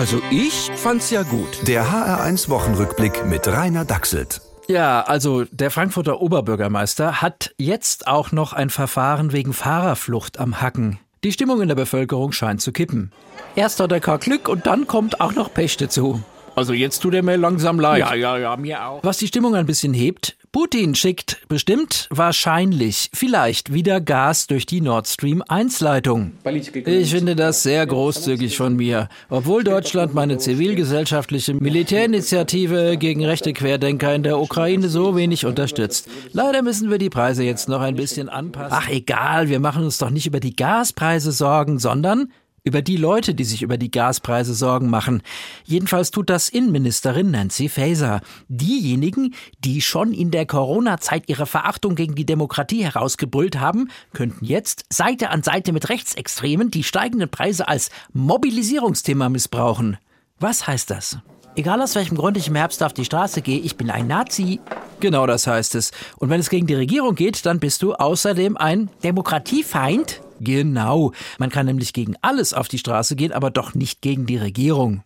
Also 0.00 0.22
ich 0.30 0.70
fand's 0.76 1.10
ja 1.10 1.24
gut. 1.24 1.68
Der 1.68 1.84
HR1 1.84 2.48
Wochenrückblick 2.48 3.26
mit 3.26 3.46
Rainer 3.46 3.84
Dachselt. 3.84 4.40
Ja, 4.66 5.02
also 5.02 5.44
der 5.50 5.70
Frankfurter 5.70 6.22
Oberbürgermeister 6.22 7.20
hat 7.20 7.52
jetzt 7.58 8.06
auch 8.06 8.32
noch 8.32 8.54
ein 8.54 8.70
Verfahren 8.70 9.32
wegen 9.34 9.52
Fahrerflucht 9.52 10.40
am 10.40 10.62
Hacken. 10.62 10.98
Die 11.22 11.32
Stimmung 11.32 11.60
in 11.60 11.68
der 11.68 11.74
Bevölkerung 11.74 12.32
scheint 12.32 12.62
zu 12.62 12.72
kippen. 12.72 13.12
Erst 13.56 13.78
hat 13.78 13.92
er 13.92 14.00
kein 14.00 14.20
Glück 14.20 14.48
und 14.48 14.64
dann 14.64 14.86
kommt 14.86 15.20
auch 15.20 15.34
noch 15.34 15.52
Pech 15.52 15.76
dazu. 15.76 16.22
Also 16.56 16.72
jetzt 16.72 17.00
tut 17.00 17.12
er 17.12 17.22
mir 17.22 17.36
langsam 17.36 17.78
leid. 17.78 18.00
Ja, 18.00 18.14
ja, 18.14 18.38
ja, 18.38 18.56
mir 18.56 18.86
auch. 18.86 19.04
Was 19.04 19.18
die 19.18 19.26
Stimmung 19.26 19.54
ein 19.54 19.66
bisschen 19.66 19.92
hebt, 19.92 20.38
Putin 20.52 20.96
schickt 20.96 21.46
bestimmt, 21.46 22.08
wahrscheinlich, 22.10 23.08
vielleicht 23.12 23.72
wieder 23.72 24.00
Gas 24.00 24.48
durch 24.48 24.66
die 24.66 24.80
Nord 24.80 25.06
Stream 25.06 25.44
1 25.46 25.78
Leitung. 25.78 26.32
Ich 26.44 27.10
finde 27.10 27.36
das 27.36 27.62
sehr 27.62 27.86
großzügig 27.86 28.56
von 28.56 28.74
mir. 28.74 29.08
Obwohl 29.28 29.62
Deutschland 29.62 30.12
meine 30.12 30.38
zivilgesellschaftliche 30.38 31.54
Militärinitiative 31.54 32.96
gegen 32.98 33.24
rechte 33.24 33.52
Querdenker 33.52 34.12
in 34.12 34.24
der 34.24 34.40
Ukraine 34.40 34.88
so 34.88 35.14
wenig 35.14 35.46
unterstützt. 35.46 36.08
Leider 36.32 36.62
müssen 36.62 36.90
wir 36.90 36.98
die 36.98 37.10
Preise 37.10 37.44
jetzt 37.44 37.68
noch 37.68 37.80
ein 37.80 37.94
bisschen 37.94 38.28
anpassen. 38.28 38.76
Ach 38.76 38.88
egal, 38.88 39.50
wir 39.50 39.60
machen 39.60 39.84
uns 39.84 39.98
doch 39.98 40.10
nicht 40.10 40.26
über 40.26 40.40
die 40.40 40.56
Gaspreise 40.56 41.30
Sorgen, 41.30 41.78
sondern 41.78 42.32
über 42.64 42.82
die 42.82 42.96
Leute, 42.96 43.34
die 43.34 43.44
sich 43.44 43.62
über 43.62 43.76
die 43.76 43.90
Gaspreise 43.90 44.54
Sorgen 44.54 44.90
machen. 44.90 45.22
Jedenfalls 45.64 46.10
tut 46.10 46.30
das 46.30 46.48
Innenministerin 46.48 47.30
Nancy 47.30 47.68
Faeser. 47.68 48.20
Diejenigen, 48.48 49.34
die 49.64 49.80
schon 49.80 50.12
in 50.12 50.30
der 50.30 50.46
Corona-Zeit 50.46 51.28
ihre 51.28 51.46
Verachtung 51.46 51.94
gegen 51.94 52.14
die 52.14 52.26
Demokratie 52.26 52.84
herausgebrüllt 52.84 53.60
haben, 53.60 53.90
könnten 54.12 54.44
jetzt 54.44 54.84
Seite 54.90 55.30
an 55.30 55.42
Seite 55.42 55.72
mit 55.72 55.88
Rechtsextremen 55.88 56.70
die 56.70 56.84
steigenden 56.84 57.30
Preise 57.30 57.68
als 57.68 57.90
Mobilisierungsthema 58.12 59.28
missbrauchen. 59.28 59.96
Was 60.38 60.66
heißt 60.66 60.90
das? 60.90 61.18
Egal 61.56 61.82
aus 61.82 61.96
welchem 61.96 62.16
Grund 62.16 62.36
ich 62.36 62.48
im 62.48 62.54
Herbst 62.54 62.82
auf 62.82 62.92
die 62.92 63.04
Straße 63.04 63.42
gehe, 63.42 63.58
ich 63.58 63.76
bin 63.76 63.90
ein 63.90 64.06
Nazi. 64.06 64.60
Genau 65.00 65.26
das 65.26 65.46
heißt 65.46 65.74
es. 65.74 65.90
Und 66.16 66.30
wenn 66.30 66.40
es 66.40 66.48
gegen 66.48 66.66
die 66.66 66.74
Regierung 66.74 67.14
geht, 67.14 67.44
dann 67.44 67.58
bist 67.58 67.82
du 67.82 67.94
außerdem 67.94 68.56
ein 68.56 68.88
Demokratiefeind? 69.02 70.22
Genau. 70.40 71.12
Man 71.38 71.50
kann 71.50 71.66
nämlich 71.66 71.92
gegen 71.92 72.14
alles 72.22 72.54
auf 72.54 72.68
die 72.68 72.78
Straße 72.78 73.14
gehen, 73.14 73.32
aber 73.32 73.50
doch 73.50 73.74
nicht 73.74 74.00
gegen 74.00 74.26
die 74.26 74.38
Regierung. 74.38 75.02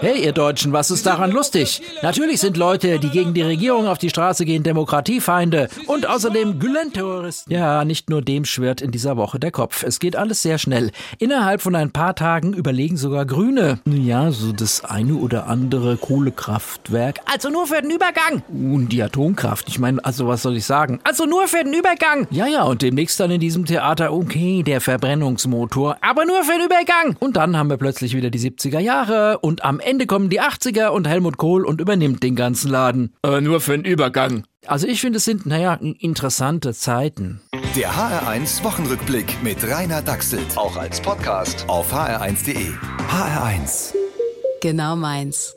Hey, 0.00 0.24
ihr 0.24 0.32
Deutschen, 0.32 0.72
was 0.72 0.90
ist 0.90 1.06
daran 1.06 1.30
lustig? 1.30 1.80
Natürlich 2.02 2.40
sind 2.40 2.56
Leute, 2.56 2.98
die 2.98 3.10
gegen 3.10 3.32
die 3.32 3.42
Regierung 3.42 3.86
auf 3.86 3.98
die 3.98 4.10
Straße 4.10 4.44
gehen, 4.44 4.62
Demokratiefeinde 4.62 5.68
und 5.86 6.06
außerdem 6.06 6.58
Gülen-Terroristen. 6.58 7.52
Ja, 7.52 7.84
nicht 7.84 8.10
nur 8.10 8.22
dem 8.22 8.44
schwirrt 8.44 8.80
in 8.80 8.90
dieser 8.90 9.16
Woche 9.16 9.38
der 9.38 9.50
Kopf. 9.50 9.82
Es 9.82 10.00
geht 10.00 10.16
alles 10.16 10.42
sehr 10.42 10.58
schnell. 10.58 10.90
Innerhalb 11.18 11.62
von 11.62 11.74
ein 11.74 11.92
paar 11.92 12.14
Tagen 12.14 12.52
überlegen 12.52 12.96
sogar 12.96 13.24
Grüne. 13.26 13.78
Ja, 13.86 14.30
so 14.30 14.52
das 14.52 14.84
eine 14.84 15.14
oder 15.14 15.46
andere 15.46 15.96
Kohlekraftwerk. 15.96 17.20
Also 17.30 17.50
nur 17.50 17.66
für 17.66 17.80
den 17.80 17.90
Übergang. 17.90 18.42
Und 18.48 18.88
die 18.88 19.02
Atomkraft. 19.02 19.68
Ich 19.68 19.78
meine, 19.78 20.04
also 20.04 20.26
was 20.26 20.42
soll 20.42 20.56
ich 20.56 20.66
sagen? 20.66 21.00
Also 21.04 21.24
nur 21.24 21.48
für 21.48 21.62
den 21.64 21.72
Übergang. 21.72 22.26
Ja, 22.30 22.46
ja, 22.46 22.64
und 22.64 22.82
demnächst 22.82 23.20
dann 23.20 23.30
in 23.30 23.40
diesem 23.40 23.64
Theater 23.64 24.12
okay, 24.24 24.62
der 24.62 24.80
Verbrennungsmotor, 24.80 25.98
aber 26.00 26.24
nur 26.24 26.42
für 26.44 26.52
den 26.52 26.66
Übergang. 26.66 27.16
Und 27.20 27.36
dann 27.36 27.56
haben 27.56 27.68
wir 27.68 27.76
plötzlich 27.76 28.16
wieder 28.16 28.30
die 28.30 28.38
70er 28.38 28.78
Jahre 28.78 29.38
und 29.38 29.64
am 29.64 29.80
Ende 29.80 30.06
kommen 30.06 30.30
die 30.30 30.40
80er 30.40 30.88
und 30.88 31.06
Helmut 31.06 31.36
Kohl 31.36 31.64
und 31.64 31.80
übernimmt 31.80 32.22
den 32.22 32.34
ganzen 32.34 32.70
Laden. 32.70 33.12
Aber 33.22 33.40
nur 33.40 33.60
für 33.60 33.72
den 33.72 33.84
Übergang. 33.84 34.44
Also 34.66 34.86
ich 34.86 35.02
finde, 35.02 35.18
es 35.18 35.26
sind, 35.26 35.44
naja, 35.44 35.74
interessante 35.74 36.72
Zeiten. 36.72 37.42
Der 37.76 37.90
HR1 37.92 38.64
Wochenrückblick 38.64 39.42
mit 39.42 39.62
Rainer 39.62 40.00
Dachselt. 40.00 40.56
Auch 40.56 40.76
als 40.76 41.02
Podcast 41.02 41.66
auf 41.68 41.92
hr1.de. 41.92 42.68
HR1. 43.10 43.92
Genau 44.62 44.96
meins. 44.96 45.54